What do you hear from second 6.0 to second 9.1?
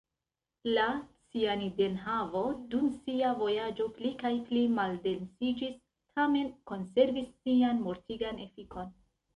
tamen konservis sian mortigan efikon.